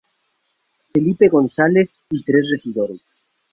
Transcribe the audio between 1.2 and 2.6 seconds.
González y tres